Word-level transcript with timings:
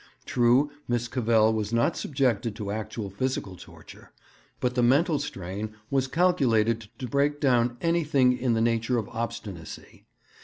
True, 0.25 0.71
Miss 0.87 1.07
Cavell 1.07 1.53
was 1.53 1.71
not 1.71 1.95
subjected 1.95 2.55
to 2.55 2.71
actual 2.71 3.11
physical 3.11 3.55
torture, 3.55 4.11
but 4.59 4.73
the 4.73 4.81
mental 4.81 5.19
strain 5.19 5.75
was 5.91 6.07
calculated 6.07 6.87
to 6.97 7.07
break 7.07 7.39
down 7.39 7.77
anything 7.81 8.35
in 8.35 8.53
the 8.53 8.61
nature 8.61 8.97
of 8.97 9.07
obstinacy. 9.09 10.07